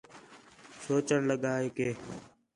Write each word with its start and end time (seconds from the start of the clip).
سوچݨ 0.83 1.19
لڳا 1.29 1.53
ہے 1.61 1.67
کہ 1.75 1.87